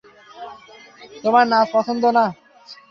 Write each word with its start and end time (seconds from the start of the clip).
তোমার 1.23 1.45
নাচ 1.51 1.67
পছন্দ 1.73 2.03
না? 2.17 2.25